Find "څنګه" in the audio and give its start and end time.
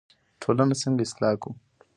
0.81-1.01